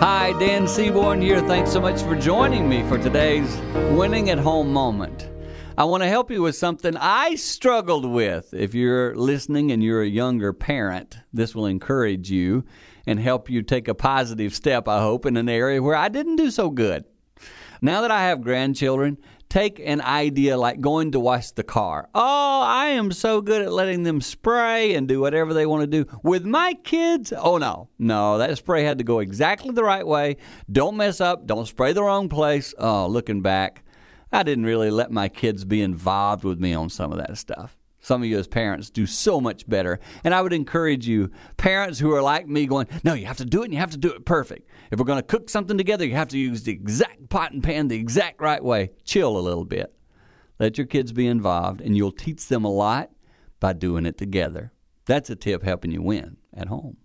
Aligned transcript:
Hi, 0.00 0.34
Dan 0.38 0.68
Seaborn 0.68 1.22
here. 1.22 1.40
Thanks 1.40 1.72
so 1.72 1.80
much 1.80 2.02
for 2.02 2.14
joining 2.14 2.68
me 2.68 2.86
for 2.86 2.98
today's 2.98 3.56
winning 3.96 4.28
at 4.28 4.36
home 4.36 4.70
moment. 4.70 5.30
I 5.78 5.84
want 5.84 6.02
to 6.02 6.08
help 6.08 6.30
you 6.30 6.42
with 6.42 6.54
something 6.54 6.94
I 6.98 7.36
struggled 7.36 8.04
with. 8.04 8.52
If 8.52 8.74
you're 8.74 9.16
listening 9.16 9.72
and 9.72 9.82
you're 9.82 10.02
a 10.02 10.06
younger 10.06 10.52
parent, 10.52 11.16
this 11.32 11.54
will 11.54 11.64
encourage 11.64 12.30
you 12.30 12.66
and 13.06 13.18
help 13.18 13.48
you 13.48 13.62
take 13.62 13.88
a 13.88 13.94
positive 13.94 14.54
step, 14.54 14.86
I 14.86 15.00
hope, 15.00 15.24
in 15.24 15.38
an 15.38 15.48
area 15.48 15.82
where 15.82 15.96
I 15.96 16.10
didn't 16.10 16.36
do 16.36 16.50
so 16.50 16.68
good. 16.68 17.06
Now 17.80 18.02
that 18.02 18.10
I 18.10 18.24
have 18.24 18.42
grandchildren, 18.42 19.16
take 19.56 19.80
an 19.82 20.02
idea 20.02 20.58
like 20.58 20.82
going 20.82 21.12
to 21.12 21.18
wash 21.18 21.50
the 21.52 21.62
car. 21.62 22.10
Oh, 22.14 22.60
I 22.62 22.88
am 22.88 23.10
so 23.10 23.40
good 23.40 23.62
at 23.62 23.72
letting 23.72 24.02
them 24.02 24.20
spray 24.20 24.94
and 24.94 25.08
do 25.08 25.18
whatever 25.18 25.54
they 25.54 25.64
want 25.64 25.80
to 25.80 25.86
do. 25.86 26.18
With 26.22 26.44
my 26.44 26.74
kids, 26.84 27.32
oh 27.32 27.56
no, 27.56 27.88
no, 27.98 28.36
that 28.36 28.58
spray 28.58 28.84
had 28.84 28.98
to 28.98 29.04
go 29.04 29.20
exactly 29.20 29.72
the 29.72 29.82
right 29.82 30.06
way. 30.06 30.36
Don't 30.70 30.98
mess 30.98 31.22
up, 31.22 31.46
don't 31.46 31.64
spray 31.64 31.94
the 31.94 32.02
wrong 32.02 32.28
place. 32.28 32.74
Oh, 32.76 33.06
looking 33.06 33.40
back, 33.40 33.82
I 34.30 34.42
didn't 34.42 34.66
really 34.66 34.90
let 34.90 35.10
my 35.10 35.30
kids 35.30 35.64
be 35.64 35.80
involved 35.80 36.44
with 36.44 36.60
me 36.60 36.74
on 36.74 36.90
some 36.90 37.10
of 37.10 37.16
that 37.16 37.38
stuff. 37.38 37.78
Some 38.06 38.22
of 38.22 38.28
you 38.28 38.38
as 38.38 38.46
parents 38.46 38.88
do 38.88 39.04
so 39.04 39.40
much 39.40 39.68
better. 39.68 39.98
And 40.22 40.32
I 40.32 40.40
would 40.40 40.52
encourage 40.52 41.08
you, 41.08 41.28
parents 41.56 41.98
who 41.98 42.14
are 42.14 42.22
like 42.22 42.46
me, 42.46 42.66
going, 42.66 42.86
no, 43.02 43.14
you 43.14 43.26
have 43.26 43.38
to 43.38 43.44
do 43.44 43.62
it 43.62 43.64
and 43.64 43.74
you 43.74 43.80
have 43.80 43.90
to 43.90 43.96
do 43.96 44.12
it 44.12 44.24
perfect. 44.24 44.70
If 44.92 45.00
we're 45.00 45.06
going 45.06 45.18
to 45.18 45.26
cook 45.26 45.50
something 45.50 45.76
together, 45.76 46.06
you 46.06 46.14
have 46.14 46.28
to 46.28 46.38
use 46.38 46.62
the 46.62 46.70
exact 46.70 47.28
pot 47.30 47.50
and 47.50 47.64
pan 47.64 47.88
the 47.88 47.96
exact 47.96 48.40
right 48.40 48.62
way. 48.62 48.90
Chill 49.04 49.36
a 49.36 49.40
little 49.40 49.64
bit. 49.64 49.92
Let 50.60 50.78
your 50.78 50.86
kids 50.86 51.10
be 51.10 51.26
involved, 51.26 51.80
and 51.80 51.96
you'll 51.96 52.12
teach 52.12 52.46
them 52.46 52.64
a 52.64 52.70
lot 52.70 53.10
by 53.58 53.72
doing 53.72 54.06
it 54.06 54.18
together. 54.18 54.70
That's 55.06 55.28
a 55.28 55.34
tip 55.34 55.64
helping 55.64 55.90
you 55.90 56.00
win 56.00 56.36
at 56.54 56.68
home. 56.68 56.98